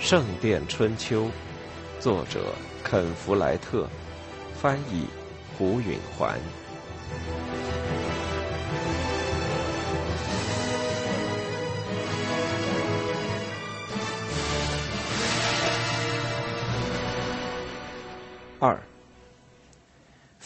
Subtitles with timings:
[0.12, 1.26] 《圣殿春秋》，
[2.00, 3.88] 作者肯·弗莱特，
[4.60, 5.06] 翻译
[5.56, 6.36] 胡允环。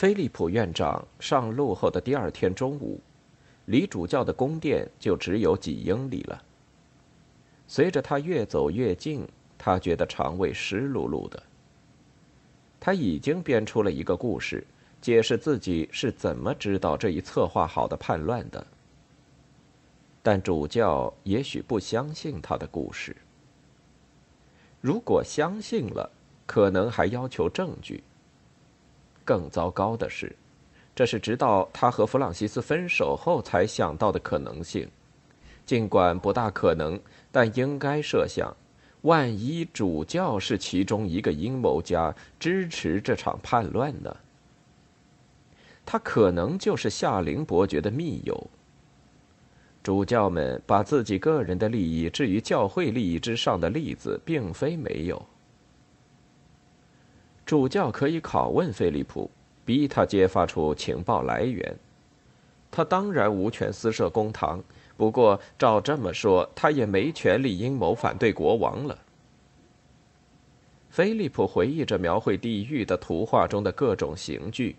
[0.05, 3.01] 菲利普院长上路后的第二天中午，
[3.65, 6.43] 离主教的宫殿就只有几英里了。
[7.67, 9.27] 随着他越走越近。
[9.57, 11.43] 他觉得肠胃湿漉漉的。
[12.79, 14.63] 他已经编出了一个故事，
[15.01, 18.67] 解释自己是怎么知道这一策划好的叛乱的。
[20.23, 23.17] 但主教也许不相信他的故事。
[24.83, 26.11] 如果相信了，
[26.45, 28.05] 可能还要求证据。
[29.25, 30.35] 更糟糕的是，
[30.95, 34.89] 这是直到他和弗朗西斯分手后才想到的可能性。
[35.67, 37.01] 尽管不大可能，
[37.33, 38.55] 但应该设想。
[39.03, 44.17] 万一主教是其中一个阴谋家，支持这场叛乱呢？
[45.85, 48.49] 他可能就是夏林伯爵的密友。
[49.83, 55.23] 主教们把自己个人的利益置于教会利益之上的例子，并非没有。
[57.47, 59.31] 主教可以拷问菲利普，
[59.65, 61.77] 逼他揭发出情报来源。
[62.71, 64.63] 他当然无权私设公堂。
[64.97, 68.97] 不过，照这么说，他也没权利阴谋反对国王了。
[70.89, 74.77] 菲利普回忆着描绘地狱的图画中的各种刑具，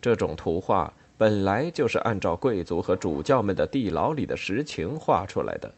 [0.00, 5.72] 这种图画本来就是按照贵族和主教们的地牢里的实情画出来的。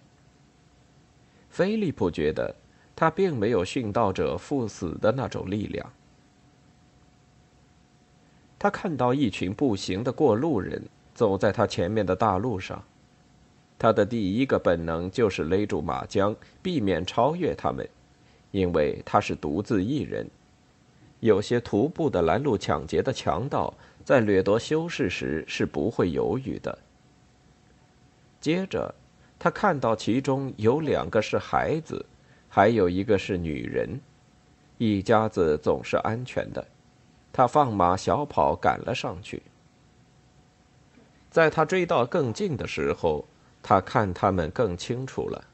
[1.49, 2.53] 菲利普觉得，
[2.97, 5.93] 他并没有殉道者赴死的那种力量。
[8.59, 10.83] 他看到一群步行的过路人
[11.15, 12.83] 走在他前面的大路上。
[13.79, 17.87] 他的第一个本能就是勒住马缰，避免超越他们，
[18.51, 20.27] 因为他是独自一人。
[21.21, 26.79] 有些徒步的拦路抢劫的强盗在掠夺修士时是不会犹豫的。
[28.41, 28.95] 接着，
[29.39, 32.05] 他看到其中有两个是孩子，
[32.57, 34.01] 还有一个是女人，
[34.79, 36.67] 一家子总是安全的。
[37.31, 39.43] 他放马小跑赶了上去。
[41.31, 43.27] 在他追到更近的时候。
[43.63, 45.45] 他看他们更清楚了，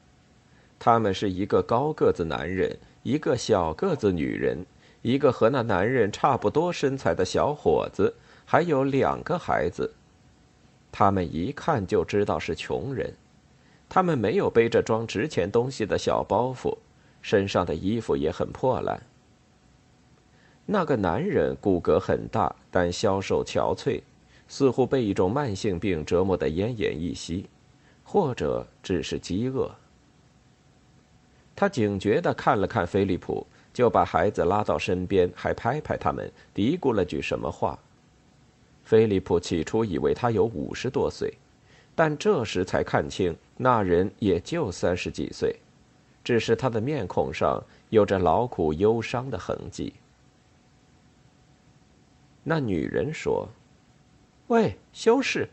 [0.77, 4.63] 他们是一个高个子男人，一个小个子女人，
[5.01, 8.13] 一个和那男人差不多身材的小伙子，
[8.45, 9.91] 还有两个孩子。
[10.91, 13.11] 他们一看就知道是穷人，
[13.89, 16.77] 他们没有背着装值钱东西的小包袱，
[17.23, 19.01] 身上的衣服也很破烂。
[20.67, 23.99] 那个男人骨骼很大，但消瘦憔悴，
[24.47, 27.47] 似乎被一种慢性病折磨得奄奄一息。
[28.05, 29.73] 或者只是饥饿。
[31.55, 37.79] 他警觉地看了看菲利普，就把孩子拉到身边，还拍拍他们，嘀咕了句什么话。
[38.83, 41.33] 菲利普起初以为他有五十多岁，
[41.95, 45.55] 但这时才看清，那人也就三十几岁，
[46.23, 49.93] 只是他的面孔上有着劳苦忧伤的痕迹。
[52.43, 53.47] 那女人说
[54.47, 55.49] ：“喂，修士。”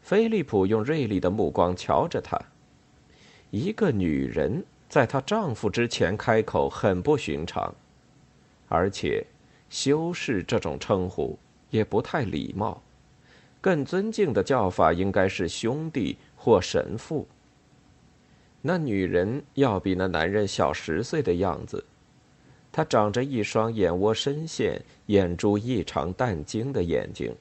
[0.00, 2.40] 菲利普用锐利的目光瞧着她。
[3.50, 7.74] 一个女人在她丈夫之前开口很不寻常，
[8.68, 9.26] 而且
[9.68, 11.38] “修士”这种称呼
[11.68, 12.82] 也不太礼貌，
[13.60, 17.28] 更尊敬的叫法应该是“兄弟”或“神父”。
[18.62, 21.84] 那女人要比那男人小十岁的样子，
[22.70, 27.34] 她长着一双眼窝深陷、眼珠异常淡晶的眼睛。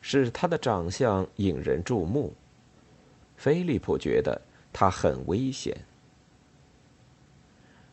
[0.00, 2.32] 使他的长相引人注目。
[3.36, 4.40] 菲利普觉得
[4.72, 5.76] 他很危险。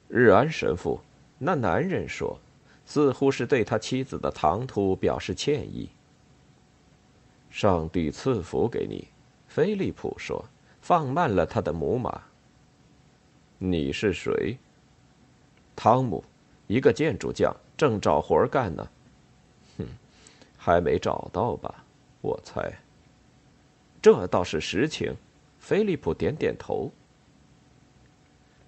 [0.07, 0.99] 日安神父，
[1.39, 2.39] 那男人说，
[2.85, 5.89] 似乎是对他妻子的唐突表示歉意。
[7.49, 9.07] 上帝赐福给你，
[9.47, 10.45] 菲利普说，
[10.85, 12.21] 放慢了他的母马。
[13.57, 14.55] 你是谁？
[15.75, 16.23] 汤姆，
[16.67, 18.87] 一个建筑匠，正找活干呢。
[19.79, 19.87] 哼，
[20.55, 21.83] 还没找到吧？
[22.21, 22.71] 我猜，
[23.99, 25.11] 这倒是实情。
[25.57, 26.91] 菲利普点点头。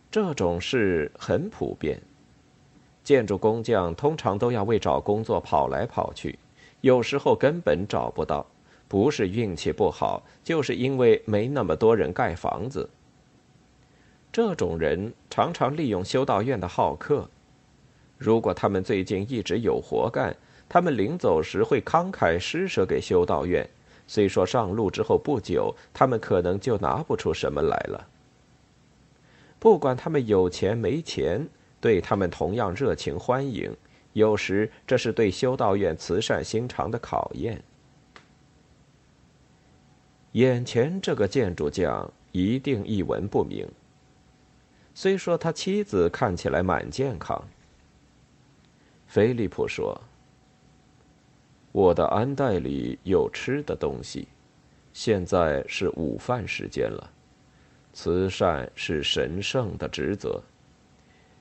[0.09, 2.01] 这种事很普遍，
[3.03, 6.39] 建筑工匠通常都要为找工作跑来跑去，
[6.81, 8.43] 有时候根本找不到，
[8.87, 12.89] 不是运气不好，就是因为没那么多人盖房子。
[14.31, 17.29] 这种人常常利用修道院的好客。
[18.17, 20.35] 如果他们最近一直有活干，
[20.69, 23.67] 他们临走时会慷慨施舍给修道院。
[24.07, 28.07] 虽说上路之后不久，他们可能就拿不出什么来了。
[29.59, 31.45] 不管他们有钱没钱，
[31.81, 33.75] 对他们同样热情欢迎。
[34.13, 37.61] 有时这是对修道院慈善心肠的考验。
[40.33, 43.67] 眼前这个建筑匠一定一文不名。
[44.93, 47.41] 虽说他妻子看起来蛮健康。
[49.05, 49.99] 菲利普说
[51.71, 54.27] ：“我的安袋里有吃的东西，
[54.93, 57.09] 现在是午饭时间了。
[57.93, 60.41] 慈善是神圣的职责。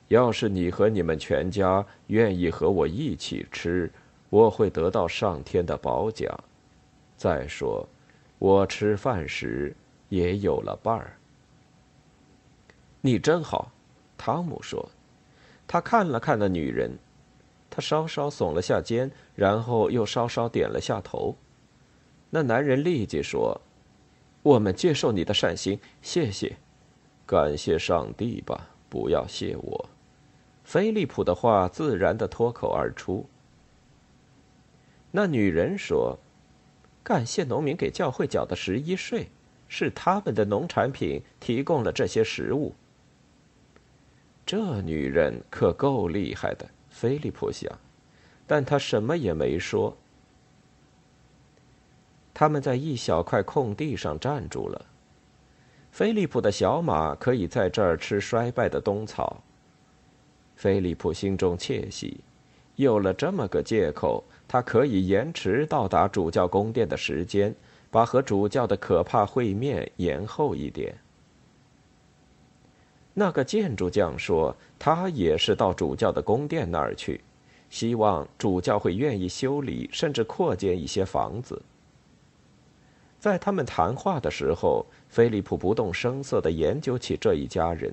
[0.09, 3.91] 要是你和你们全家愿意和我一起吃，
[4.31, 6.33] 我会得到上天的褒奖。
[7.17, 7.89] 再说，
[8.39, 9.75] 我吃饭时
[10.09, 11.17] 也有了伴儿。”
[13.01, 13.71] 你真好，
[14.19, 14.89] 汤姆说。
[15.69, 16.97] 他看了看那女人。
[17.69, 21.37] 他稍稍耸了下肩，然后又稍稍点了下头。
[22.31, 23.61] 那男人立即说
[24.43, 26.57] ：“我们接受你的善心，谢谢，
[27.27, 29.89] 感谢上帝吧，不要谢我。”
[30.65, 33.27] 菲利普的话自然的脱口而出。
[35.11, 36.19] 那女人说
[37.07, 39.29] ：“感谢农民给教会缴的十一税，
[39.69, 42.75] 是他们的农产品提供了这些食物。”
[44.45, 46.69] 这女人可够厉害的。
[46.91, 47.71] 菲利普想，
[48.45, 49.97] 但他什么也没说。
[52.35, 54.87] 他们在一小块空地上站住了。
[55.93, 59.41] 菲利普的小马可以在这儿吃衰败的冬草。
[60.57, 62.19] 菲利普心中窃喜，
[62.75, 67.55] 有了这么个借口，他可以延迟到达主教宫殿的时间，
[67.91, 70.95] 把和主教的可怕会面延后一点。
[73.13, 77.21] 那个建筑匠说，他也是到主教的宫殿那儿去，
[77.71, 81.61] 希望主教会愿意修理甚至扩建一些房子。
[83.19, 87.93] 在他们谈话的时候，菲利普不动声色地研究起这一家人。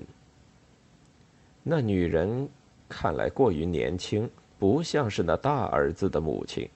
[1.62, 2.46] 那女人
[2.88, 6.68] 看来过于年轻，不像是那大儿子的母亲。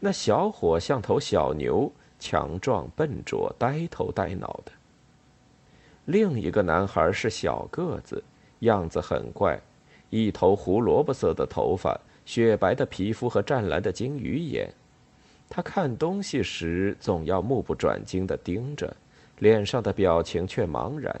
[0.00, 4.72] 那小伙像头小牛，强壮笨拙，呆头呆脑的。
[6.04, 8.22] 另一个男孩是小个子，
[8.60, 9.60] 样子很怪，
[10.08, 14.72] 一头胡萝卜色的头发，雪白的皮肤和湛蓝的金鱼眼。
[15.50, 18.96] 他看东西时总要目不转睛地盯着，
[19.38, 21.20] 脸上的表情却茫然。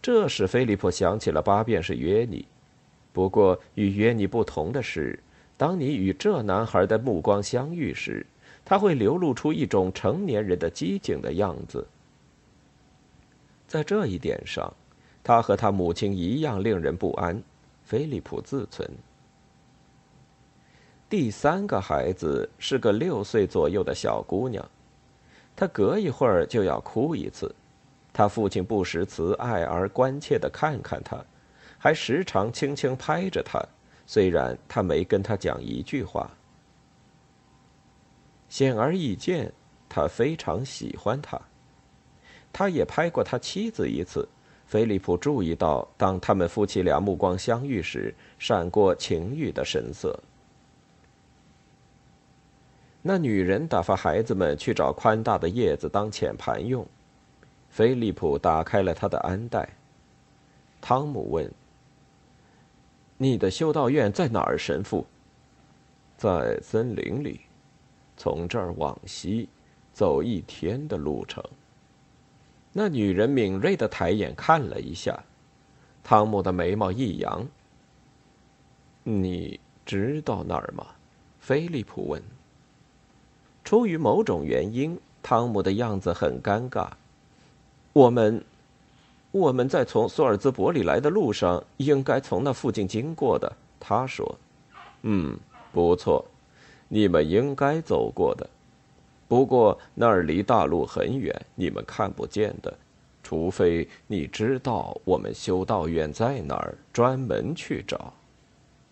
[0.00, 2.46] 这使菲利普想起了八便士约尼。
[3.12, 5.18] 不过与约尼不同的是，
[5.56, 8.24] 当你与这男孩的目光相遇时，
[8.64, 11.86] 他会流露出一种成年人的机警的样子。
[13.66, 14.72] 在这一点上，
[15.22, 17.42] 他和他母亲一样令人不安。
[17.82, 18.86] 菲利普自存。
[21.08, 24.62] 第三个孩子是个六岁左右的小姑娘，
[25.56, 27.54] 她隔一会儿就要哭一次。
[28.12, 31.16] 她父亲不时慈爱而关切的看看她，
[31.78, 33.62] 还时常轻轻拍着她，
[34.06, 36.30] 虽然他没跟他讲一句话。
[38.48, 39.52] 显而易见，
[39.88, 41.40] 他非常喜欢她。
[42.52, 44.28] 他也拍过他妻子一次。
[44.66, 50.18] 菲利普注意到，当他们夫妻俩目光相遇时，闪过情欲的神色。
[53.00, 56.86] 那女人打发孩子们去找宽大的叶子当浅盘用。
[57.70, 59.66] 菲利普打开了他的安袋。
[60.80, 61.50] 汤姆问
[63.18, 65.04] ：“你的修道院在哪儿，神父
[66.16, 67.40] ？”“在森林里，
[68.16, 69.48] 从这儿往西，
[69.92, 71.44] 走一天的路程。”
[72.72, 75.22] 那女人敏锐的抬眼看了一下，
[76.02, 77.46] 汤姆的眉毛一扬。
[79.04, 80.86] “你知道那儿吗？”
[81.40, 82.22] 菲利普问。
[83.64, 86.88] 出于某种原因，汤姆的样子很尴尬。
[87.92, 88.44] 我们，
[89.38, 93.50] 我们在从索尔兹伯里来的路上，应该从那附近经过的。
[93.78, 94.38] 他说
[95.02, 95.38] ：“嗯，
[95.72, 96.24] 不错，
[96.88, 98.48] 你们应该走过的。”
[99.28, 102.76] 不过那儿离大路很远，你们看不见的，
[103.22, 108.12] 除非你知道我们修道院在哪儿，专门去找。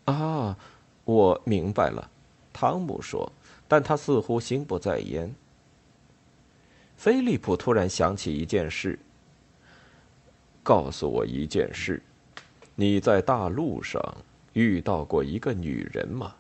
[0.05, 0.57] 啊，
[1.05, 2.09] 我明白了，
[2.53, 3.33] 汤姆说，
[3.67, 5.35] 但他似乎心不在焉。
[6.97, 8.99] 菲利普突然想起一件事。
[10.67, 12.03] 告诉我一件事，
[12.75, 14.03] 你在大路上
[14.53, 16.35] 遇到过一个女人吗？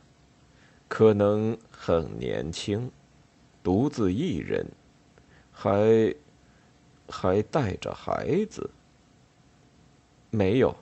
[0.89, 2.91] 可能很年轻。
[3.63, 4.67] 独自一人，
[5.53, 6.13] 还
[7.09, 8.69] 还带着孩子。
[10.31, 10.75] 没有，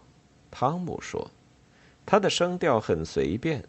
[0.50, 1.30] 汤姆说，
[2.06, 3.62] 他的声调很随便，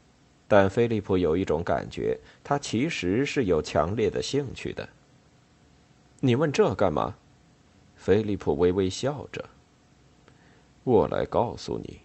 [0.47, 4.87] 但菲利普有一种感觉，他其实是有强烈的兴趣的。
[6.21, 7.13] 你问这干嘛？
[7.97, 9.43] 菲利普微微笑着。
[10.85, 11.97] 我来告诉你，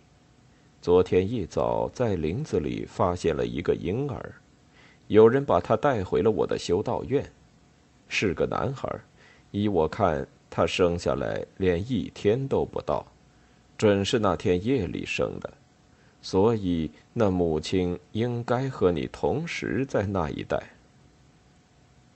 [0.80, 4.32] 昨天一早在林子里发现了一个婴儿，
[5.06, 7.30] 有人把他带回了我的修道院，
[8.08, 8.88] 是个男孩，
[9.50, 13.06] 依我看，他生下来连一天都不到。
[13.76, 15.52] 准是那天夜里生的，
[16.22, 20.58] 所以那母亲应该和你同时在那一带。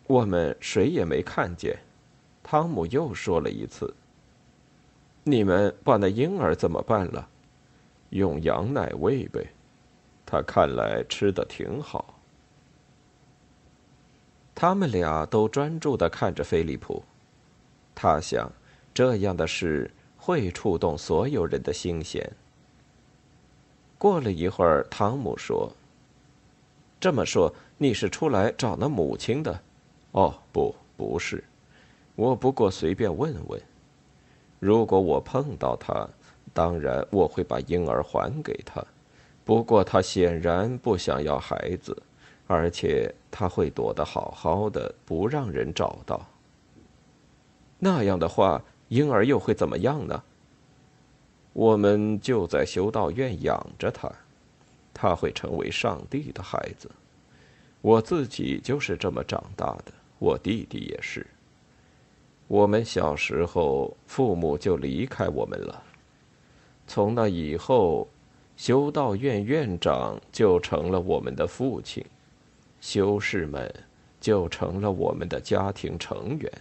[0.06, 1.78] 我们谁也没看见，
[2.42, 3.92] 汤姆又说了一次。
[5.24, 7.28] 你们把那婴儿怎么办了？
[8.10, 9.44] 用羊奶喂呗，
[10.24, 12.14] 他看来吃的挺好。
[14.54, 17.02] 他们俩都专注的看着菲利普，
[17.94, 18.50] 他想，
[18.94, 19.90] 这样的事。
[20.16, 22.32] 会触动所有人的心弦。
[23.98, 25.70] 过了一会儿，汤姆说
[26.98, 29.60] ：“这么说，你是出来找那母亲的
[30.12, 31.44] ？”“哦，不，不是，
[32.14, 33.60] 我不过随便问问。
[34.64, 36.08] 如果我碰到他，
[36.54, 38.82] 当然我会把婴儿还给他。
[39.44, 41.94] 不过他显然不想要孩子，
[42.46, 46.26] 而且他会躲得好好的，不让人找到。
[47.78, 50.22] 那样的话。”婴儿又会怎么样呢？
[51.52, 54.12] 我们就在修道院养着他，
[54.92, 56.88] 他会成为上帝的孩子。
[57.80, 61.26] 我自己就是这么长大的，我弟弟也是。
[62.46, 65.82] 我们小时候父母就离开我们了，
[66.86, 68.06] 从那以后，
[68.56, 72.04] 修道院院长就成了我们的父亲，
[72.80, 73.72] 修士们
[74.20, 76.52] 就成了我们的家庭成员。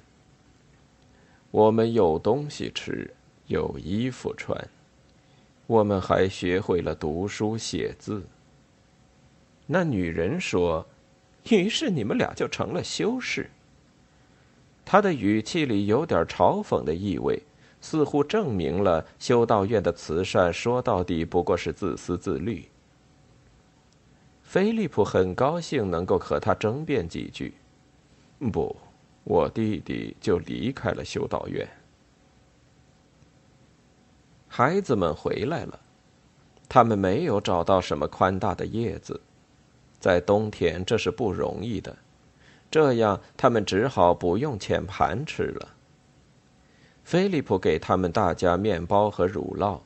[1.51, 3.13] 我们有东西吃，
[3.47, 4.57] 有衣服穿，
[5.67, 8.23] 我们还学会了读书写字。
[9.67, 10.85] 那女人说
[11.51, 13.49] ：“于是你们俩就成了修士。”
[14.85, 17.41] 他的语气里有点嘲讽的意味，
[17.81, 22.69] 似乎证明了修道院的慈善说到底不过是自私自利。
[24.43, 27.53] 菲利普很高兴能够和他争辩几句，
[28.51, 28.75] 不。
[29.25, 31.65] 我弟弟就离开了修道院。
[34.49, 35.79] 孩子们回来了，
[36.67, 39.19] 他们没有找到什么宽大的叶子，
[39.97, 41.97] 在冬天这是不容易的，
[42.73, 45.75] 这样他们只好不用浅盘吃了。
[47.03, 49.79] 菲利普给他们大家面包和乳酪，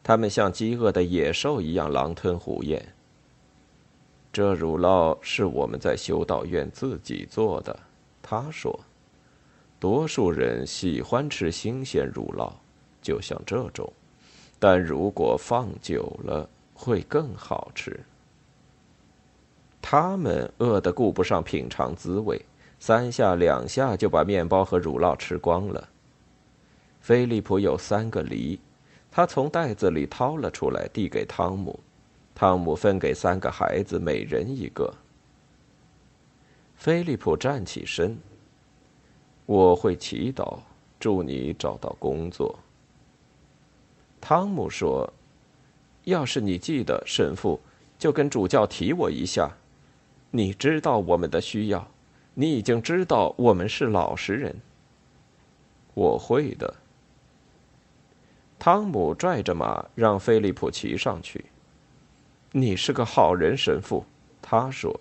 [0.00, 2.94] 他们像饥饿的野兽一样狼吞虎咽。
[4.32, 7.76] 这乳酪是我们在修道院自己做的。
[8.22, 8.78] 他说
[9.80, 12.52] ：“多数人喜欢吃新鲜乳酪，
[13.02, 13.92] 就像这种，
[14.60, 17.98] 但如果放久了，会更好吃。”
[19.82, 22.40] 他们饿得顾不上品尝滋味，
[22.78, 25.88] 三下两下就把面包和乳酪吃光了。
[27.00, 28.60] 菲利普有三个梨，
[29.10, 31.80] 他从袋子里掏了出来，递给汤姆，
[32.34, 34.92] 汤姆分给三个孩子，每人一个。
[36.76, 38.16] 菲利普站起身。
[39.46, 40.58] 我会祈祷，
[41.00, 42.56] 祝你找到工作。
[44.20, 45.12] 汤姆说
[46.04, 47.58] ：“要是你记得，神父，
[47.98, 49.50] 就跟主教提我一下。
[50.30, 51.88] 你知道我们的需要，
[52.34, 54.60] 你已经知道我们是老实人。
[55.94, 56.74] 我会的。”
[58.58, 61.46] 汤姆拽着马让菲利普骑上去。
[62.52, 64.04] 你是个好人，神父，
[64.42, 65.00] 他说。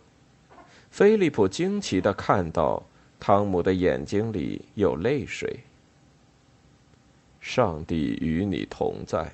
[0.89, 2.81] 菲利普惊奇的看到，
[3.19, 5.59] 汤姆的眼睛里有泪水。
[7.39, 9.31] 上帝与你同在，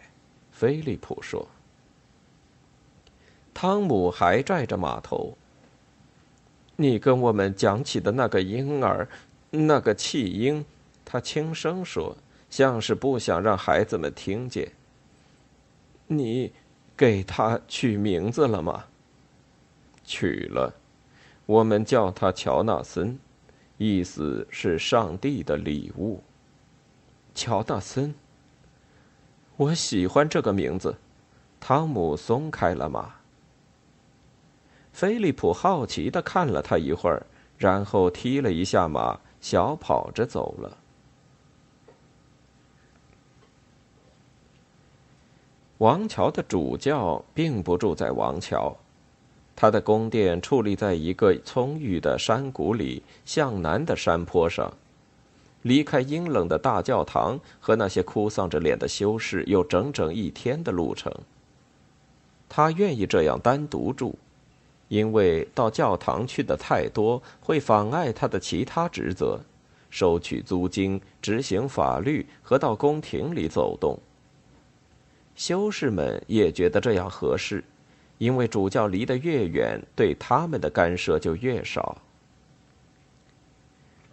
[0.51, 1.47] 菲利普说。
[3.53, 5.37] 汤姆还拽着马头。
[6.75, 9.07] 你跟我们讲起的那个婴儿，
[9.49, 10.65] 那个弃婴，
[11.03, 12.15] 他轻声说，
[12.49, 14.71] 像是不想让孩子们听见。
[16.07, 16.51] 你
[16.97, 18.85] 给他取名字了吗？
[20.03, 20.73] 取了。
[21.45, 23.17] 我们叫他乔纳森，
[23.77, 26.21] 意思是上帝的礼物。
[27.33, 28.13] 乔纳森，
[29.55, 30.95] 我喜欢这个名字。
[31.59, 33.14] 汤姆松开了马。
[34.95, 37.25] 菲利普好奇的看了他一会儿，
[37.57, 40.77] 然后踢了一下马，小跑着走了。
[45.79, 48.73] 王桥的主教并不住在王桥。
[49.53, 54.71] 他的宫殿矗立在一个葱郁的山谷里，向南的山坡上。
[55.63, 61.11] 离开阴冷的大教堂和那些哭丧着脸的修士有整整一天的路程。
[62.47, 64.17] 他愿意这样单独住，
[64.87, 69.39] 因为到教堂去的太多会妨碍他的其他职责：
[69.89, 73.97] 收取租金、执行法律和到宫廷里走动。
[75.35, 77.63] 修士们也觉得这样合适，
[78.19, 81.97] 因为主教离得越远，对他们的干涉就越少。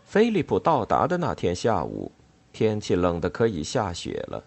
[0.04, 2.10] 菲利普到达的那天下午，
[2.52, 4.42] 天气冷得可以下雪了。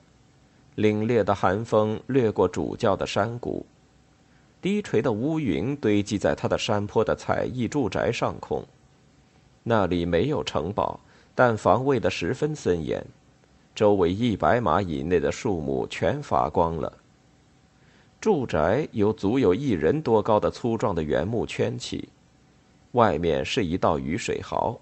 [0.76, 3.66] 凛冽的寒风掠过主教的山谷，
[4.66, 8.66] 低垂的乌云堆积在他的山坡的彩艺住宅上空。
[9.62, 11.00] 那里没有城堡，
[11.36, 13.06] 但防卫的十分森严，
[13.76, 16.92] 周围一百码以内的树木全伐光了。
[18.20, 22.10] 住宅由足有一人多高的粗壮的原木圈起，
[22.94, 24.76] 外面是一道雨水壕。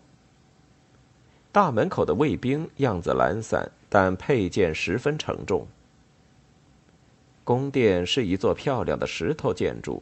[1.51, 5.67] 大门口的卫兵样子懒散，但佩剑十分沉重。
[7.43, 10.01] 宫殿是一座漂亮的石头建筑，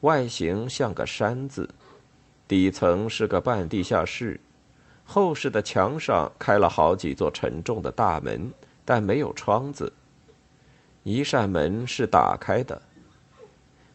[0.00, 1.68] 外形像个山字，
[2.46, 4.38] 底层是个半地下室，
[5.04, 8.52] 后室的墙上开了好几座沉重的大门，
[8.84, 9.92] 但没有窗子。
[11.02, 12.80] 一扇门是打开的，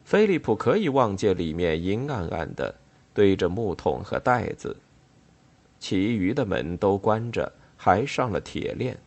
[0.04, 2.74] 菲利普可以望见里面阴暗暗的，
[3.14, 4.76] 堆着木桶和袋子。
[5.80, 8.98] 其余的门都关着，还上了铁链。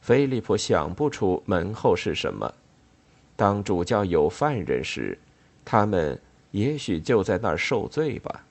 [0.00, 2.52] 菲利普想不出门后是什么。
[3.42, 5.18] 当主教有犯人时，
[5.64, 6.16] 他们
[6.52, 8.46] 也许就在那儿受罪吧。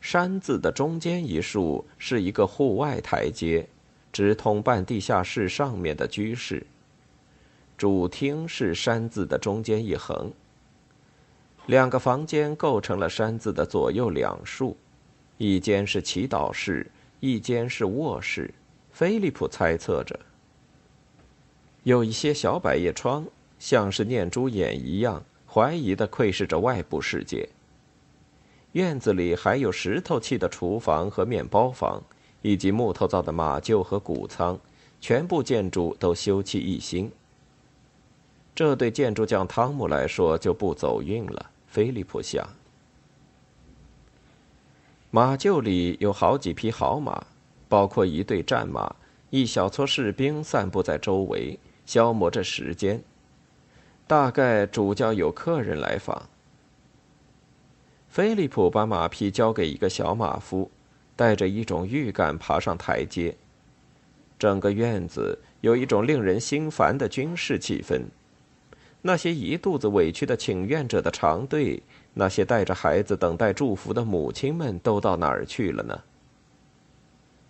[0.00, 3.68] 山字的中间一竖是一个户外台阶，
[4.10, 6.66] 直通半地下室上面的居室。
[7.76, 10.32] 主厅是山字的中间一横。
[11.66, 14.74] 两个房间构成了山字的左右两竖，
[15.36, 18.50] 一间是祈祷室，一间是卧室。
[18.90, 20.18] 菲利普猜测着，
[21.84, 23.26] 有一些小百叶窗，
[23.58, 27.48] 像是念珠眼一样，怀疑的窥视着外部世界。
[28.72, 32.02] 院子里还有石头砌的厨房和面包房，
[32.42, 34.58] 以及木头造的马厩和谷仓，
[35.00, 37.10] 全部建筑都修葺一新。
[38.54, 41.50] 这对建筑匠汤姆来说就不走运了。
[41.66, 42.46] 菲利普想，
[45.10, 47.24] 马厩里有好几匹好马，
[47.68, 48.94] 包括一队战马，
[49.30, 51.58] 一小撮士兵散布在周围，
[51.90, 53.02] 消磨着时间。
[54.06, 56.28] 大概主教有客人来访。
[58.08, 60.70] 菲利普把马匹交给一个小马夫，
[61.16, 63.34] 带着一种预感爬上台阶。
[64.38, 68.02] 整个院子有一种令人心烦的军事气氛。
[69.02, 71.82] 那些一肚子委屈的请愿者的长队，
[72.14, 76.00] 那些带着孩子等待祝福的母亲们，都到哪儿去了呢？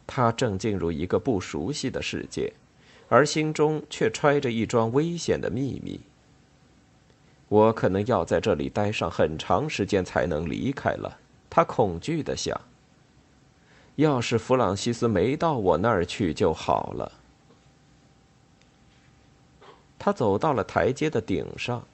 [0.06, 2.52] 他正进入一个不熟悉的世界，
[3.10, 6.00] 而心中却揣着一桩危险的秘密。
[7.48, 11.18] 我可能要在这里待上很长时间才能离开了，
[11.50, 12.58] 他恐惧的想。
[13.96, 17.10] 要是弗朗西斯没到我那儿去就好了。
[19.98, 21.84] 他走到了台阶的顶上，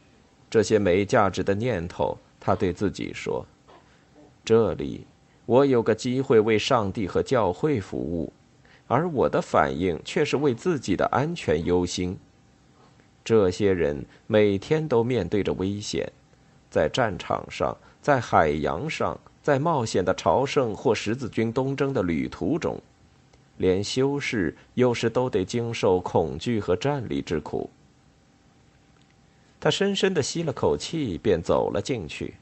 [0.50, 3.44] 这些没价值的念头，他对自己说
[4.44, 5.06] ：“这里，
[5.46, 8.30] 我有个机会为上帝和教会服务，
[8.86, 12.18] 而我的反应却是为自己的安全忧心。
[13.24, 16.12] 这些人每天都面对着危险，
[16.70, 22.80] 在战场上，在海洋上，在冒险的朝圣或十字军东征的旅途中，
[23.56, 27.68] 连修士有时都得经受恐惧和战栗之苦。”
[29.58, 32.34] 他深深的吸了口气，便走了进去。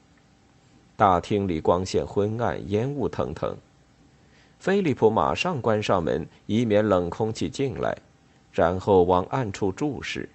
[0.95, 3.57] 大厅里光线昏暗，烟雾腾腾。
[4.59, 7.95] 菲利普马上关上门，以免冷空气进来，
[8.51, 10.27] 然后往暗处注视。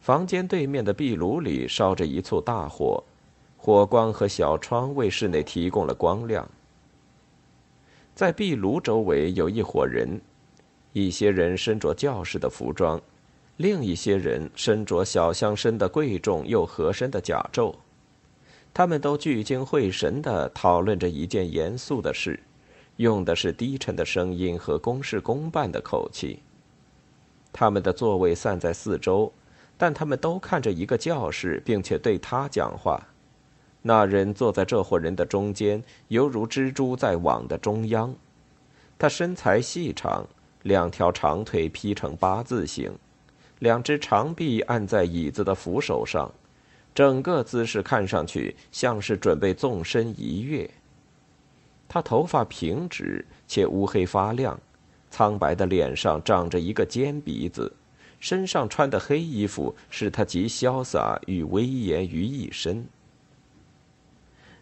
[0.00, 3.02] 房间对面的壁炉里烧着一簇大火，
[3.56, 6.48] 火光和小窗为室内提供了光亮。
[8.14, 10.20] 在壁炉周围有一伙人，
[10.92, 13.00] 一些人身着教士的服装。
[13.56, 17.74] 另一些人身着小香身的贵重又合身的甲胄，
[18.76, 22.38] 他们都聚精会神地讨论着一件严肃的事，
[22.96, 26.40] 用的是低沉的声音和公事公办的口气。
[27.54, 29.32] 他们的座位散在四周，
[29.78, 33.02] 但他们都看着一个教士，并且对他讲话。
[33.80, 38.14] 那人坐在这伙人的中间，犹如蜘蛛在网的中央。
[38.98, 40.26] 他身材细长，
[40.64, 42.92] 两条长腿劈成八字形。
[43.60, 46.30] 两只长臂按在椅子的扶手上，
[46.96, 50.70] 整个姿势看上去像是准备纵身一跃。
[51.86, 54.58] 他头发平直且乌黑发亮，
[55.10, 57.70] 苍白的脸上长着一个尖鼻子，
[58.18, 62.86] 身上穿的黑衣服使他集潇洒与威严于一身。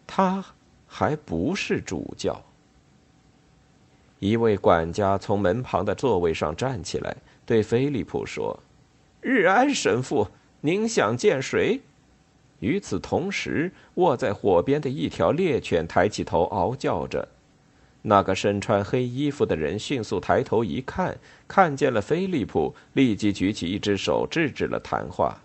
[0.05, 0.43] 他
[0.85, 2.43] 还不是主教。
[4.19, 8.59] 一位管家从门旁的座位上站起来，对菲利普说
[9.21, 10.27] ：“日安神父，
[10.59, 11.79] 您想见谁？”
[12.59, 17.27] 与此同时，卧在火边的一条猎犬抬起头，嗷叫着。
[18.01, 25.41] 那个身穿黑衣服的人迅速抬头一看，看见了菲利普，立即举起一只手制止了谈话。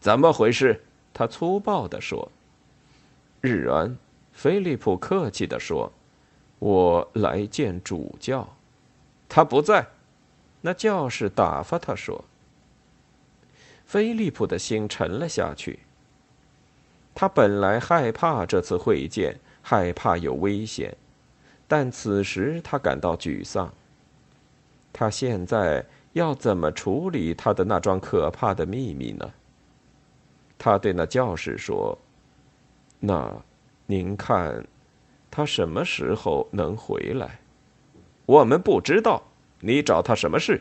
[0.00, 0.82] 怎么回事？
[1.14, 2.30] 他粗暴地说。
[3.40, 3.96] 日安，
[4.32, 5.92] 菲利普客气地说
[6.58, 8.56] ：“我来见主教，
[9.28, 9.86] 他不在。”
[10.62, 12.24] 那教士打发他说。
[13.84, 15.78] 菲利普的心沉了下去。
[17.18, 20.94] 他本来害怕这次会见，害怕有危险，
[21.66, 23.72] 但此时他感到沮丧。
[24.92, 29.32] 他现在要怎么处理他的那桩可怕的秘密呢？
[30.58, 31.96] 他对那教士说
[33.00, 33.34] ：“那，
[33.86, 34.66] 您看，
[35.30, 37.40] 他什么时候能回来？
[38.26, 39.22] 我们不知道。
[39.60, 40.60] 你找他什么事？”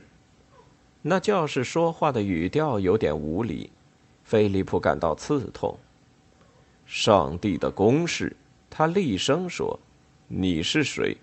[1.03, 3.69] 那教士说话的语调有点无礼，
[4.23, 5.77] 菲利普感到刺痛。
[6.85, 8.35] 上帝的公事，
[8.69, 9.79] 他厉声说
[10.27, 11.17] ：“你是谁？”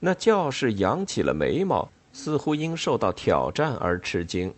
[0.00, 4.52] 那教士扬起了眉毛，似乎因受到挑战而吃惊。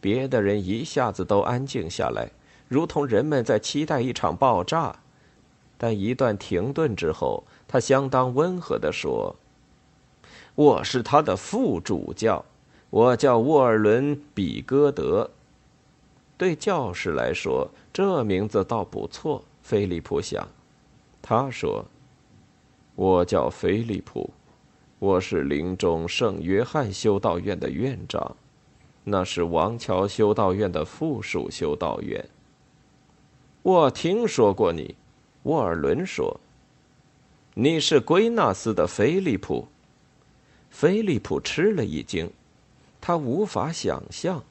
[0.00, 2.28] 别的人一下子都安静下来，
[2.68, 4.94] 如同人们在期待一场爆炸。
[5.76, 9.34] 但一段停顿之后，他相当温和地说
[10.54, 12.44] ：“我是他的副主教，
[12.90, 15.30] 我叫沃尔伦·比戈德。”
[16.38, 19.40] 对教士来说，这名字倒不错。
[19.62, 20.46] 菲利普想，
[21.22, 21.84] 他说
[22.96, 24.28] ：“我叫菲利普，
[24.98, 28.36] 我是林中圣约翰修道院的院长，
[29.04, 32.28] 那是王桥修道院的附属修道院。”
[33.62, 34.96] 我听说过你，
[35.44, 36.40] 沃尔伦说
[37.54, 39.68] ：“你是圭纳斯的菲利普。”
[40.68, 42.28] 菲利普吃了一惊，
[43.00, 44.42] 他无法想象。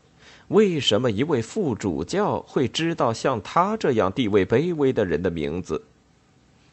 [0.53, 5.81] 为什么一位副主教会知道像他这样地位卑微的人的名字？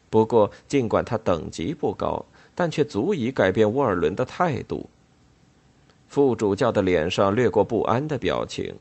[0.07, 4.87] 不过，尽管他等级不高，但却足以改变沃尔伦的态度。
[6.07, 8.75] 副主教的脸上掠过不安的表情。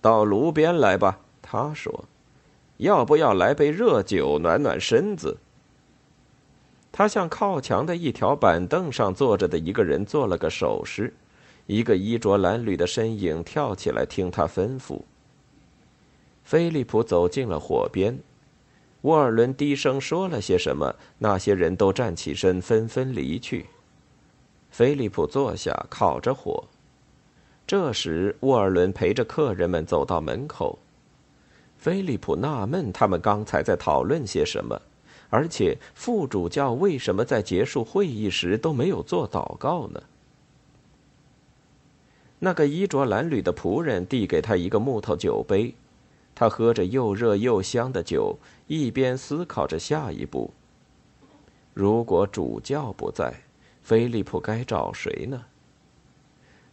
[0.00, 2.06] 到炉边来吧，他说
[2.78, 5.36] ：“要不要来杯热酒暖暖身子？”
[6.90, 11.14] 他向靠墙的一条板凳上坐着的一个人做了个手势。
[11.70, 15.02] 一个衣着褴褛的身影跳起来，听他吩咐。
[16.42, 18.18] 菲利普走进了火边，
[19.02, 23.66] 沃尔伦低声说了些什么，那些人都站起身，纷纷离去。
[24.72, 26.64] 菲利普坐下，烤着火。
[27.68, 30.76] 这时，沃尔伦陪着客人们走到门口。
[31.78, 34.82] 菲利普纳闷，他们刚才在讨论些什么，
[35.28, 40.02] 而且副主教为什么在结束会议时都没有做祷告呢？
[42.42, 45.74] 那个衣着褴褛的仆人递给他一个木头酒杯，
[46.34, 50.52] 他喝着又热又香的酒，一边思考着下一步。
[51.74, 53.42] 如果主教不在，
[53.82, 55.44] 菲利普该找谁呢？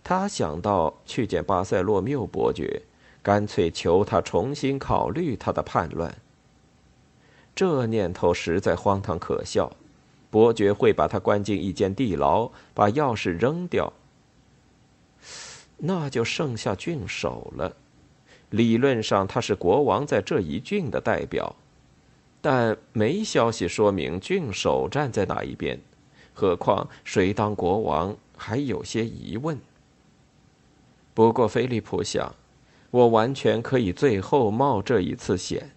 [0.03, 2.83] 他想到去见巴塞洛缪伯爵，
[3.21, 6.15] 干脆求他重新考虑他的叛乱。
[7.53, 9.75] 这念头实在荒唐可笑，
[10.29, 13.91] 伯爵会把他关进一间地牢，把钥匙扔掉。
[15.77, 17.75] 那就剩下郡守了。
[18.49, 21.55] 理论上，他是国王在这一郡的代表，
[22.41, 25.79] 但没消息说明郡守站在哪一边。
[26.33, 29.59] 何况谁当国王还有些疑问。
[31.13, 32.33] 不过，菲利普想，
[32.91, 35.71] 我完全可以最后冒这一次险。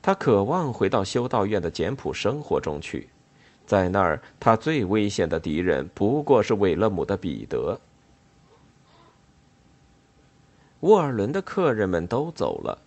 [0.00, 3.08] 他渴望回到修道院的简朴生活中去，
[3.66, 7.78] 在那儿，他最危险的敌人不过是韦勒姆的彼得。
[10.80, 12.78] 沃尔伦的客人们都走了，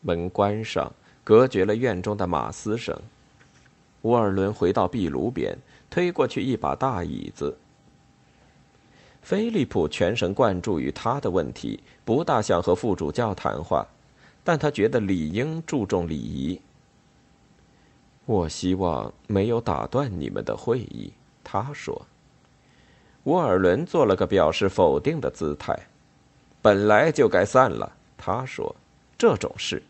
[0.00, 0.90] 门关上，
[1.22, 2.98] 隔绝了院中的马嘶声。
[4.02, 5.56] 沃尔伦回到壁炉边，
[5.90, 7.56] 推过去一把大椅子。
[9.22, 13.86] 菲利普全神贯注于他的问题，不大想和副主教谈话，
[14.42, 16.60] 但他觉得理应注重礼仪。
[18.26, 22.06] 我希望没有打断你们的会议，他说。
[23.24, 25.78] 沃尔伦做了个表示否定的姿态。
[26.64, 28.74] 本来就该散了，他说
[29.18, 29.82] ：“这种事，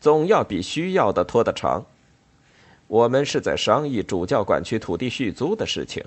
[0.00, 1.84] 总要比需要的拖得长。”
[2.88, 6.02] 我们是在商议主教管区土地续租的事情。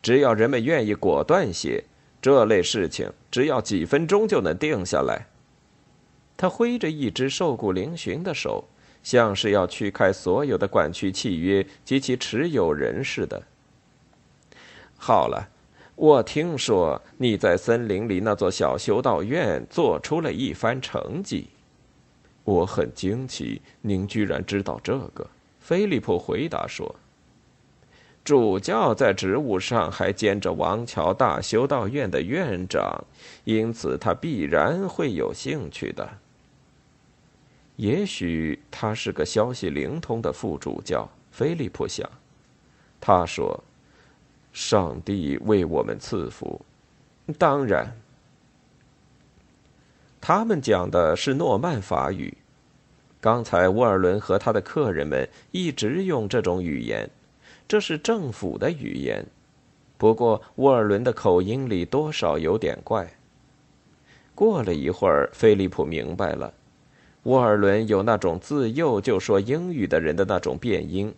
[0.00, 1.84] 只要人们愿意果断些，
[2.22, 5.26] 这类事情只要几分钟就能定下来。
[6.34, 8.64] 他挥着一只瘦骨嶙峋的手，
[9.02, 13.42] 像是要驱开所有的管区契约及其持有人似的。
[14.96, 15.46] 好了，
[16.02, 21.46] 我听说你在森林里那座小修道院做出了一番成绩。
[22.42, 25.24] 我很惊奇，您居然知道这个。
[25.60, 26.92] 菲利普回答说
[28.24, 33.04] ：“主教在职务上还兼着王桥大修道院的院长，
[33.44, 36.08] 因此他必然会有兴趣的。
[37.76, 42.10] 也许他是个消息灵通的副主教。”菲利普想，
[43.00, 43.62] 他说
[44.52, 46.60] ：“上帝为我们赐福。”
[47.38, 47.86] 当然，
[50.20, 52.36] 他们讲的是诺曼法语。
[53.20, 57.08] 刚才沃尔伦和他的客人们一直用这种语言，
[57.68, 59.24] 这是政府的语言。
[59.96, 63.08] 不过沃尔伦的口音里多少有点怪。
[64.34, 66.52] 过了一会儿，菲利普明白了，
[67.22, 71.14] 沃尔伦有那种自幼就说英语的人的那种变音，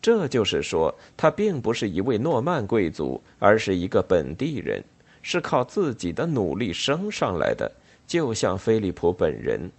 [0.00, 4.82] 这就是说他并不是一位诺曼贵族，而是一个本地人，
[5.22, 7.70] 是靠自己的努力升上来的，
[8.06, 9.70] 就像菲利普本人。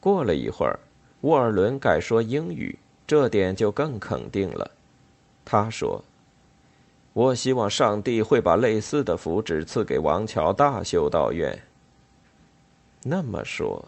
[0.00, 0.78] 过了一会儿，
[1.22, 4.70] 沃尔伦改说英语，这点就更肯定了。
[5.44, 6.02] 他说
[7.12, 11.60] ：“我希望上帝会把类似的福祉赐给王桥大修道院。”
[13.02, 13.84] 那么说，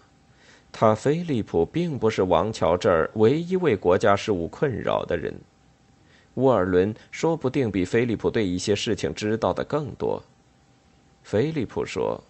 [0.72, 5.35] 他菲利普并不是王桥这儿唯一为国家事务困扰的人。
[6.35, 10.22] 沃尔伦说不定比菲利普对一些事情知道的更多。
[11.22, 12.22] 菲利普说：“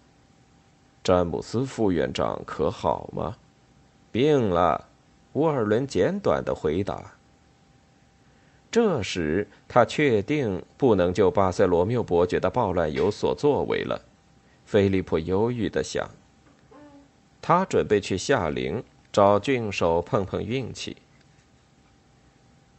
[1.03, 3.37] 詹姆斯副院长可好吗？”
[4.11, 4.87] 病了，
[5.33, 7.13] 沃尔伦简短的回答。
[8.69, 14.01] 这时，他确定不能就巴塞罗缪伯爵的暴乱有所作为了。
[14.65, 16.09] 菲利普犹豫的想。
[17.41, 20.95] 他准备去夏陵找郡守碰碰运气。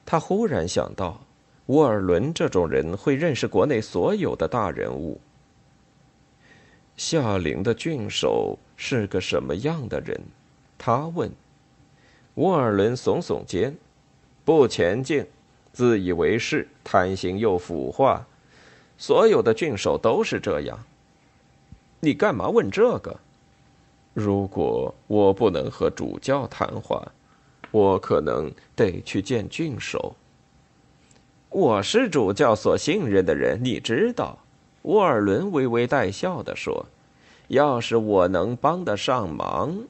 [0.06, 1.20] 他忽然想到，
[1.66, 5.20] 沃尔伦这种人会认识国内所有的大人物。
[6.96, 10.20] 夏陵的郡守是个什么样的人？
[10.78, 11.30] 他问
[12.34, 13.74] ：“沃尔伦耸耸肩，
[14.44, 15.26] 不前进，
[15.72, 18.26] 自以为是，贪心又腐化。
[18.98, 20.78] 所有的郡守都是这样。
[22.00, 23.18] 你干嘛问这个？
[24.14, 27.12] 如果我不能和主教谈话，
[27.70, 30.14] 我可能得去见郡守。
[31.48, 34.38] 我是主教所信任的人，你知道。”
[34.82, 36.86] 沃尔伦微微带笑的说
[37.48, 39.84] ：“要是我能帮得上忙。”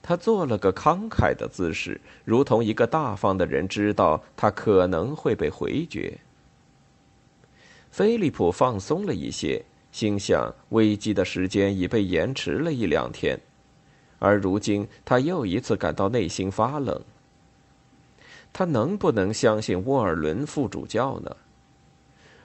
[0.00, 6.18] 他做了个慷慨的姿势，如同一个大方的人知道他可能会被回绝。
[7.90, 13.38] 菲利普放松了一些，心想危机的时间已被延迟了一两天，
[14.18, 17.00] 而如今他又一次感到内心发冷。
[18.52, 21.36] 他能不能相信沃尔伦副主教呢？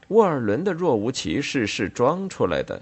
[0.10, 2.80] 沃尔伦的若无其事是装出来的，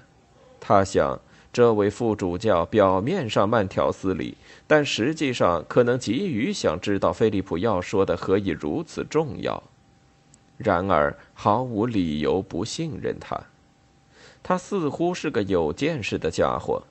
[0.60, 1.17] 他想。
[1.53, 4.36] 这位副主教表面上慢条斯理，
[4.67, 9.63] 但实际上可能急于想知道菲利普要说的何以如此重要，
[10.58, 13.41] 然而毫无理由不信任他。
[14.48, 16.84] 他似乎是个有见识的家伙。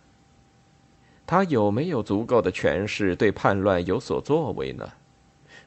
[1.27, 4.93] 他有没有足够的权势对叛乱有所作为呢？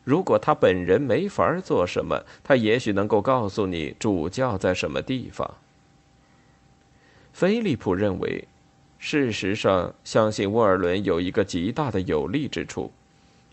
[0.03, 5.55] 如果他本人没法做什么，他也许能够告诉你主教在什么地方。
[7.33, 8.47] 菲利普认为。
[8.99, 12.91] 事实上，相信沃尔伦有一个极大的有利之处，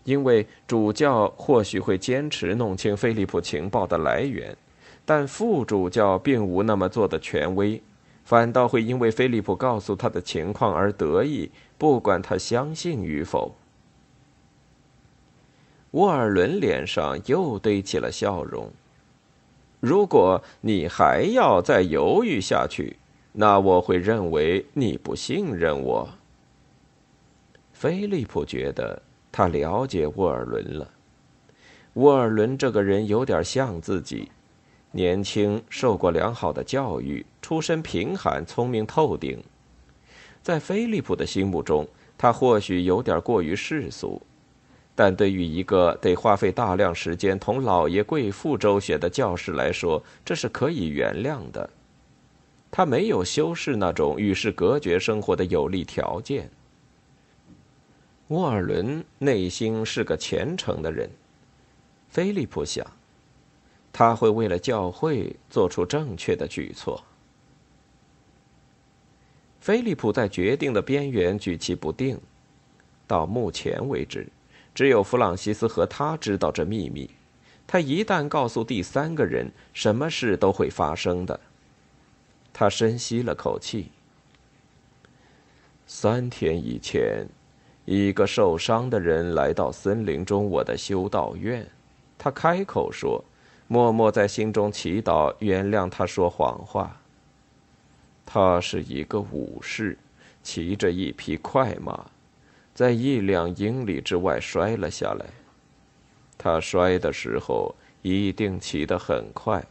[0.03, 4.55] 因为主教或许会坚持弄清菲利普情报的来源，
[5.05, 7.81] 但副主教并无那么做的权威，
[8.27, 13.55] 反倒会因为菲利普告诉他的情况而得意，不管他相信与否。
[15.91, 18.69] 沃尔伦脸上又堆起了笑容。
[19.79, 22.97] 如果你还要再犹豫下去。
[23.39, 26.09] 那我会认为你不信任我。
[27.71, 28.99] 菲利普觉得
[29.31, 30.89] 他了解沃尔伦了。
[31.93, 34.31] 沃尔伦这个人有点像自己，
[34.97, 39.39] 年轻，受过良好的教育，出身贫寒，聪明透顶。
[40.41, 44.19] 在菲利普的心目中，他或许有点过于世俗，
[44.95, 51.69] 但对于一个得花费大量时间同老爷贵妇周旋的教士来说，这是可以原谅的。
[52.71, 56.49] 他没有修饰那种与世隔绝生活的有利条件。
[58.29, 61.07] 沃尔伦内心是个虔诚的人，
[62.09, 62.83] 菲利普想，
[63.97, 67.03] 他会为了教会做出正确的举措。
[69.59, 72.21] 菲利普在决定的边缘举棋不定。
[73.07, 74.27] 到目前为止，
[74.75, 77.09] 只有弗朗西斯和他知道这秘密。
[77.65, 81.39] 他一旦告诉第三个人，什么事都会发生的。
[82.53, 83.89] 他深吸了口气。
[85.87, 87.27] 三天以前，
[87.85, 91.67] 一个受伤的人来到森林中我的修道院。
[92.15, 93.25] 他开口说，
[93.69, 97.01] 默默在心中祈祷原谅他说谎话。
[98.25, 99.97] 他是一个武士，
[100.41, 102.05] 骑着一匹快马，
[102.73, 105.25] 在一两英里之外摔了下来。
[106.37, 109.61] 他摔的时候一定骑得很快，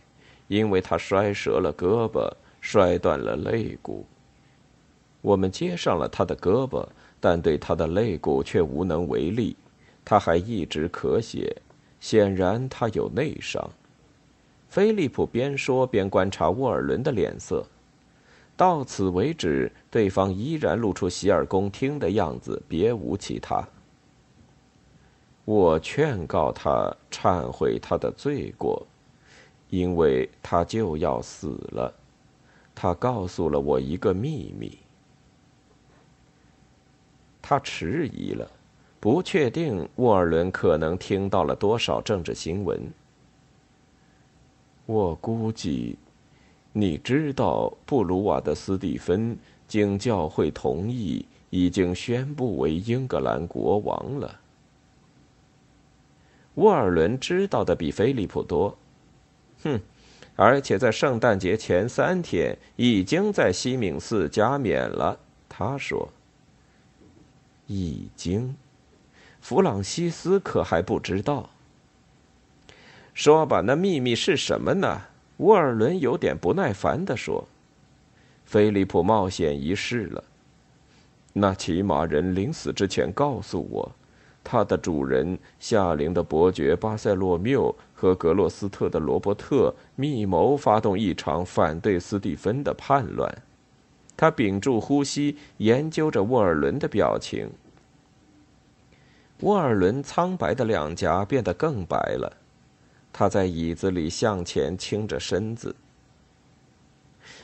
[0.49, 2.31] 因为他摔折了胳膊，
[2.61, 4.05] 摔断了肋骨。
[5.23, 6.87] 我们接上了他的胳膊，
[7.19, 9.57] 但对他的肋骨却无能为力。
[10.05, 11.57] 他还一直咳血，
[11.99, 13.71] 显然他有内伤。
[14.69, 17.65] 菲利普边说边观察沃尔伦的脸色。
[18.57, 23.67] 到此为止，对方依然露出洗耳恭听的样子，别无其他。
[25.45, 28.87] 我劝告他忏悔他的罪过，
[29.71, 31.95] 因为他就要死了。
[32.75, 34.79] 他告诉了我一个秘密。
[37.41, 38.51] 他迟疑了，
[38.99, 42.81] 不确定沃尔伦可能听到了多少政治新闻。
[44.87, 45.99] 我估计。
[46.73, 54.41] 你知道，布鲁瓦的斯蒂芬经教会同意，已经宣布为英格兰国王了。
[56.57, 58.77] 沃尔伦知道的比菲利普多，
[59.63, 59.81] 哼，
[60.37, 65.19] 而且在圣诞节前三天已经在西敏寺加冕了。
[65.49, 66.11] 他说
[67.67, 68.55] ：“已经。”
[69.41, 71.49] 弗朗西斯可还不知道。
[73.17, 75.01] 说吧，那秘密是什么呢？
[75.39, 77.49] 沃尔伦有点不耐烦地说
[78.45, 80.23] ：“菲利普冒险一试了。
[81.33, 83.91] 那骑马人临死之前告诉我，
[84.45, 93.35] 他的主人夏灵的伯爵巴塞洛缪和格洛斯特的罗伯特密谋发动一场反对斯蒂芬的叛乱。”
[94.15, 97.51] 他屏住呼吸，研究着沃尔伦的表情。
[99.41, 102.31] 沃尔伦苍白的两颊变得更白了。
[103.19, 105.75] 他在椅子里向前倾着身子。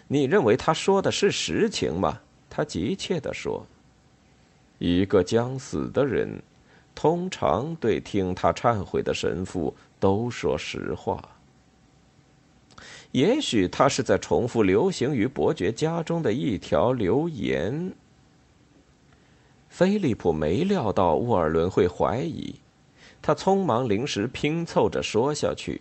[0.07, 2.21] 你认为他说的是实情吗？
[2.51, 3.65] 他急切地说
[4.79, 6.43] ：“一个将死的人，
[6.95, 11.27] 通常对听他忏悔的神父都说实话。
[13.13, 17.95] 也许他是在重复流行于伯爵家中的一条流言。”
[19.71, 22.55] 菲利普没料到沃尔伦会怀疑。
[23.23, 25.81] 他匆忙临时拼凑着说下去：“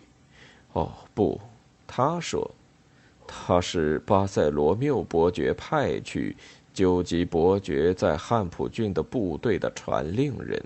[0.72, 1.40] 哦，不，
[1.86, 2.48] 他说，
[3.26, 6.36] 他是巴塞罗缪伯爵派去
[6.72, 10.62] 纠集伯爵在汉普郡的部队的传令人。”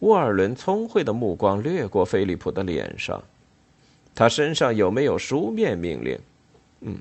[0.00, 3.24] 沃尔伦聪慧的目光掠过菲利普的脸上，
[4.14, 6.18] 他身上有没有书面命令？
[6.80, 6.98] 嗯，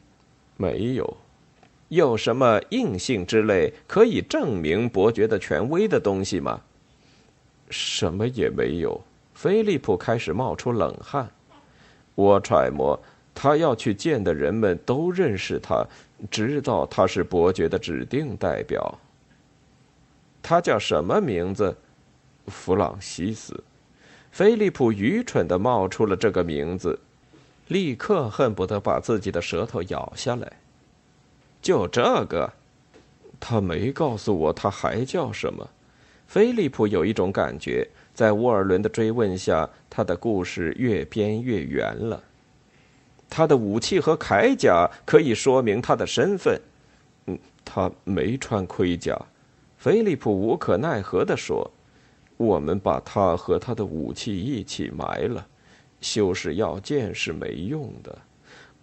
[0.56, 1.18] 没有。
[1.90, 6.62] 有什么硬性之类可以证明伯爵的权威的东西吗？
[7.70, 9.02] 什么也没有。
[9.34, 11.30] 菲利普开始冒出冷汗。
[12.16, 13.00] 我揣摩，
[13.34, 15.86] 他要去见的人们都认识他，
[16.30, 19.00] 知道他是伯爵的指定代表。
[20.42, 21.76] 他叫什么名字？
[22.48, 23.64] 弗朗西斯。
[24.32, 27.00] 菲利普愚蠢的冒出了这个名字，
[27.68, 30.54] 立刻恨不得把自己的舌头咬下来。
[31.62, 32.52] 就这个，
[33.40, 35.70] 他没告诉我他还叫什么。
[36.34, 42.24] 菲利普有一种感觉，在沃尔伦的追问下，他的故事越编越圆了。
[43.30, 46.60] 他的武器和铠甲可以说明他的身份。
[47.28, 49.16] 嗯，他没穿盔甲。
[49.78, 51.70] 菲利普无可奈何地说
[52.38, 55.46] ：“我们把他和他的武器一起埋了。
[56.02, 58.18] 修饰要件是没用的。”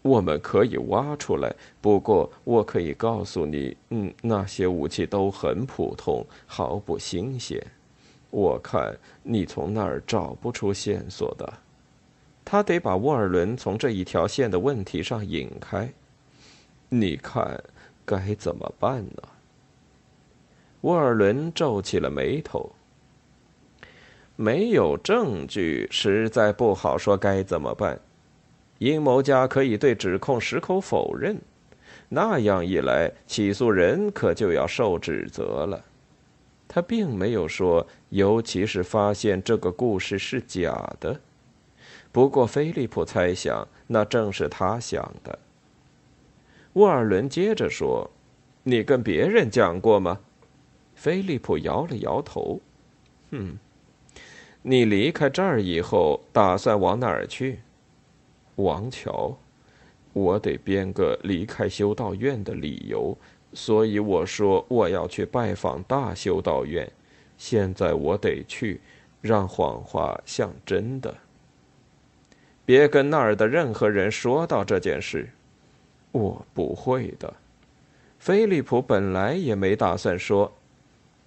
[0.03, 7.62] 我们可以挖出来，不过我可以告诉你，嗯，那些武器都很普通，毫不新鲜。
[8.30, 11.53] 我看你从那儿找不出线索的。
[12.44, 15.92] 他得把沃尔伦从这一条线的问题上引开。
[16.88, 17.62] 你看
[18.05, 19.22] 该怎么办呢？
[20.80, 22.72] 沃尔伦皱起了眉头。
[24.34, 28.01] 没有证据，实在不好说该怎么办。
[28.81, 31.37] 阴谋家可以对指控矢口否认，
[32.09, 35.85] 那样一来，起诉人可就要受指责了。
[36.66, 41.20] 他并没有说，尤其是发现这个故事是假的。
[42.11, 45.39] 不过，菲利普猜想，那正是他想的。
[46.72, 48.11] 沃尔伦接着说
[48.64, 50.20] ：“你跟别人讲过吗？”
[50.97, 52.61] 菲利普摇了摇头。
[53.31, 53.59] “哼，
[54.62, 57.61] 你离开这儿以后打算往哪儿去
[58.62, 59.36] ？”“王乔。
[60.12, 63.16] ”“我得编个离开修道院的理由。”
[63.52, 66.88] 所以我说我要去拜访大修道院，
[67.36, 68.80] 现在我得去，
[69.20, 71.12] 让谎话像真的。
[72.64, 75.28] 别跟那儿的任何人说到这件事，
[76.12, 77.34] 我不会的。
[78.20, 80.52] 菲利普本来也没打算说，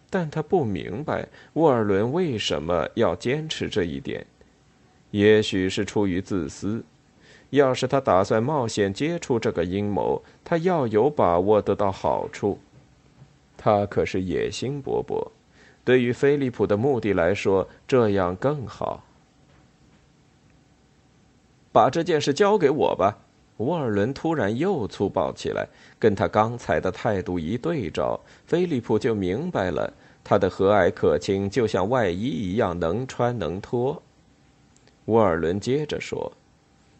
[0.09, 4.25] 但他不明白沃尔伦为什么要坚持这一点，
[5.11, 6.81] 也许是出于自私。
[7.53, 12.57] 要是他打算冒险接触这个阴谋，他要有把握得到好处。
[13.55, 15.27] 他可是野心勃勃，
[15.85, 19.03] 对于菲利普的目的来说，这样更好。
[21.71, 23.19] 把这件事交给我吧。
[23.57, 25.67] 沃尔伦突然又粗暴起来，
[25.99, 29.93] 跟他刚才的态度一对照，菲利普就明白了，
[30.23, 34.01] 他的和蔼可亲就像外衣一样能穿能脱。
[35.05, 36.33] 沃尔伦接着说。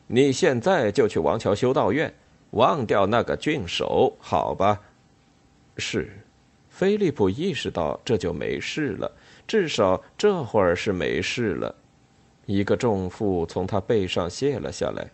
[0.07, 2.13] 你现在就去王桥修道院，
[2.51, 4.79] 忘掉那个郡守，好吧？
[5.77, 6.11] 是，
[6.69, 9.11] 菲利普意识到这就没事了，
[9.47, 11.73] 至少这会儿是没事了。
[12.45, 15.09] 一个重负从他背上卸了下来，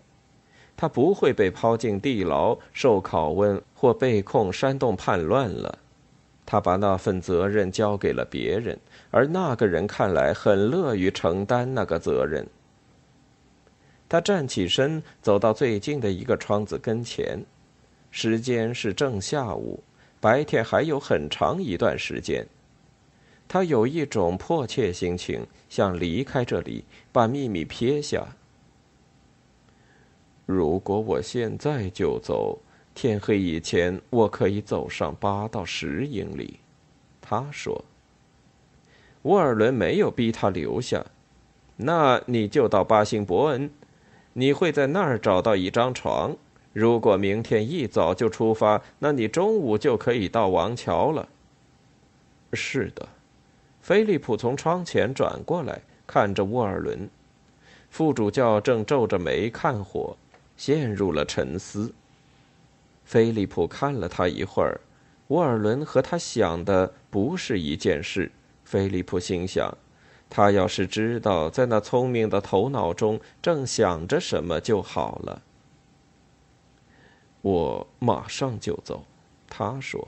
[0.75, 5.77] 他不会被抛进地牢受拷问或被控煽动叛乱了。
[6.45, 8.77] 他把那份责任交给了别人，
[9.11, 12.45] 而那个人看来很乐于承担那个责任。
[14.09, 17.39] 他站起身，走到最近的一个窗子跟前。
[18.09, 19.83] 时间是正下午，
[20.19, 22.45] 白天还有很长一段时间。
[23.47, 28.27] 他有一种迫切心情，想离开这里，把秘密撇下。
[30.47, 32.59] 如果我现在就走，
[32.95, 36.59] 天黑以前我可以走上八到十英里，
[37.21, 37.85] 他说。
[39.23, 41.05] 沃尔伦没有逼他留下，
[41.75, 43.69] 那你就到巴辛伯恩。
[44.33, 46.35] 你会在那儿找到一张床。
[46.71, 51.27] 如果明天一早就出发，那你中午就可以到王桥了。
[52.53, 53.07] 是的，
[53.81, 57.09] 菲利普从窗前转过来，看着沃尔伦。
[57.89, 60.15] 副主教正皱着眉看火，
[60.55, 61.91] 陷入了沉思。
[63.03, 64.79] 菲利普看了他一会儿，
[65.29, 68.31] 沃尔伦和他想的不是一件事。
[68.63, 69.75] 菲利普心想。
[70.29, 75.41] 他要是知道在那聪明的头脑中正想着什么就好了。
[77.41, 79.03] 我马上就走，
[79.47, 80.07] 他说。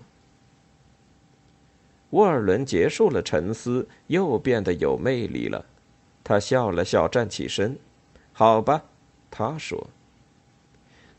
[2.11, 5.65] 沃尔伦结束了沉思，又变得有魅力了。
[6.23, 7.77] 他笑了笑，站起身。
[8.33, 8.83] 好吧，
[9.31, 9.87] 他说。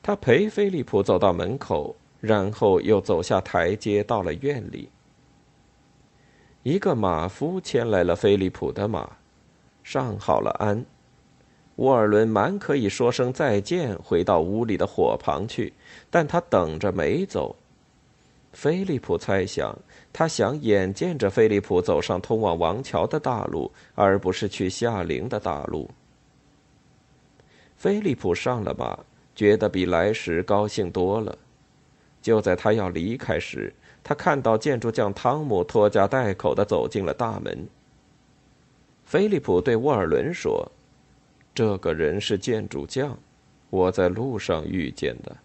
[0.03, 4.91] 他陪菲利普走到门口，然后又走下台阶，到了院里。
[6.63, 9.11] 一个马夫牵来了菲利普的马，
[9.83, 10.85] 上好了鞍。
[11.77, 15.73] 沃尔伦满可以说声再见，回到屋里的火旁去，
[16.09, 17.57] 但他等着没走。
[18.53, 19.77] 菲利普猜想，
[20.13, 25.91] 他想眼见着菲利普走上通往王桥的大路，而不是去夏陵的大路。
[27.77, 28.97] 菲利普上了马，
[29.35, 31.37] 觉得比来时高兴多了。
[32.21, 37.67] 就在他要离开时，他看到建筑匠汤姆拖家带口的走进了大门。
[39.05, 40.67] 菲利普对沃尔伦说
[41.55, 43.17] ：“这个人是建筑匠，
[43.71, 45.37] 我在路上遇见的。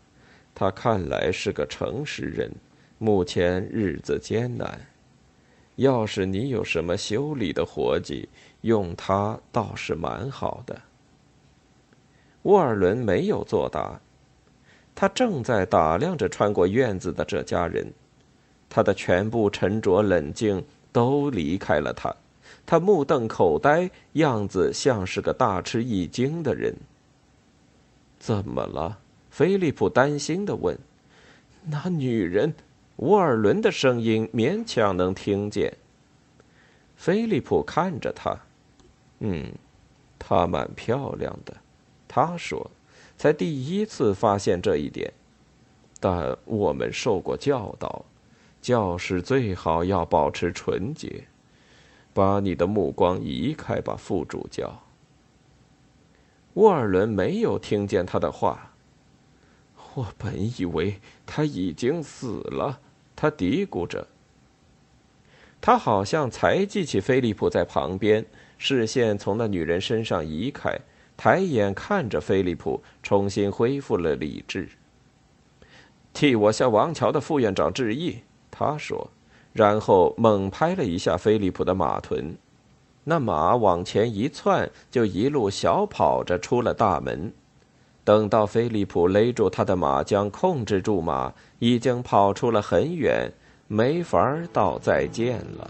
[0.56, 2.52] 他看来是个诚实人，
[2.98, 4.80] 目前日子艰难。
[5.76, 8.28] 要是你有什么修理的活计，
[8.62, 10.82] 用他倒是蛮好的。”
[12.44, 14.00] 沃尔伦没有作答，
[14.96, 17.86] 他正在打量着穿过院子的这家人。
[18.70, 22.16] 他的全部沉着冷静都离开了他，
[22.66, 26.76] 他目瞪口呆，样子像是个大吃一惊的人。
[28.20, 28.98] 怎么了？
[29.30, 30.78] 菲利普担心的问。
[31.64, 32.54] 那女人，
[32.98, 35.76] 沃尔伦的声音勉强能听见。
[36.96, 38.36] 菲利普看着他，
[39.20, 39.52] 嗯，
[40.18, 41.56] 她蛮漂亮的，
[42.08, 42.72] 他说，
[43.18, 45.14] 才第一次发现这一点，
[46.00, 48.04] 但我们受过教导。
[48.68, 51.24] 教士最好要保持纯洁。
[52.14, 54.84] 把你的目光移开吧，副主教。
[56.56, 58.74] 沃尔伦没有听见他的话。
[59.94, 62.82] 我本以为他已经死了，
[63.16, 64.06] 他嘀咕着。
[65.62, 68.26] 他好像才记起菲利普在旁边，
[68.58, 70.78] 视线从那女人身上移开，
[71.16, 74.68] 抬眼看着菲利普，重新恢复了理智。
[76.12, 78.18] 替我向王桥的副院长致意，
[78.58, 79.08] 他说，
[79.54, 82.36] 然后猛拍了一下菲利普的马臀，
[83.04, 87.32] 那马往前一窜，就一路小跑着出了大门。
[88.04, 93.32] 等到菲利普勒住他的马将，控制住马，已经跑出了很远，
[93.68, 95.70] 没法道再见了。